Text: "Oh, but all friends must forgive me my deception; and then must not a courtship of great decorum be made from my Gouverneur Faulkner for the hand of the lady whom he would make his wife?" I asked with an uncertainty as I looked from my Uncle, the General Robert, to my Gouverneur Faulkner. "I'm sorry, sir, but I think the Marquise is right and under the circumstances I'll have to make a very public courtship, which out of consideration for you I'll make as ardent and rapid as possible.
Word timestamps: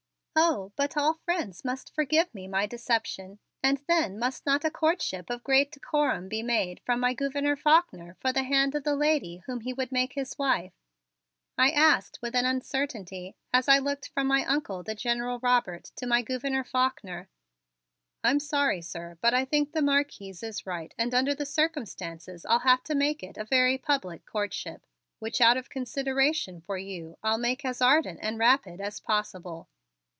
"Oh, 0.33 0.71
but 0.77 0.95
all 0.95 1.13
friends 1.23 1.65
must 1.65 1.93
forgive 1.93 2.33
me 2.33 2.47
my 2.47 2.65
deception; 2.65 3.39
and 3.61 3.79
then 3.87 4.17
must 4.17 4.45
not 4.45 4.63
a 4.63 4.71
courtship 4.71 5.29
of 5.29 5.43
great 5.43 5.73
decorum 5.73 6.29
be 6.29 6.41
made 6.41 6.79
from 6.85 7.01
my 7.01 7.13
Gouverneur 7.13 7.57
Faulkner 7.57 8.15
for 8.21 8.31
the 8.31 8.43
hand 8.43 8.73
of 8.73 8.83
the 8.83 8.95
lady 8.95 9.43
whom 9.45 9.61
he 9.61 9.73
would 9.73 9.91
make 9.91 10.13
his 10.13 10.37
wife?" 10.39 10.73
I 11.57 11.69
asked 11.69 12.19
with 12.21 12.33
an 12.33 12.45
uncertainty 12.45 13.35
as 13.53 13.67
I 13.67 13.79
looked 13.79 14.07
from 14.07 14.25
my 14.27 14.45
Uncle, 14.45 14.83
the 14.83 14.95
General 14.95 15.37
Robert, 15.39 15.91
to 15.97 16.07
my 16.07 16.21
Gouverneur 16.21 16.63
Faulkner. 16.63 17.27
"I'm 18.23 18.39
sorry, 18.39 18.81
sir, 18.81 19.17
but 19.21 19.33
I 19.33 19.43
think 19.43 19.71
the 19.73 19.81
Marquise 19.81 20.43
is 20.43 20.65
right 20.65 20.93
and 20.97 21.13
under 21.13 21.35
the 21.35 21.45
circumstances 21.45 22.45
I'll 22.45 22.59
have 22.59 22.83
to 22.85 22.95
make 22.95 23.21
a 23.21 23.43
very 23.43 23.77
public 23.77 24.25
courtship, 24.25 24.87
which 25.19 25.41
out 25.41 25.57
of 25.57 25.69
consideration 25.69 26.61
for 26.61 26.77
you 26.77 27.17
I'll 27.21 27.37
make 27.37 27.65
as 27.65 27.81
ardent 27.81 28.19
and 28.21 28.39
rapid 28.39 28.79
as 28.79 28.99
possible. 29.01 29.67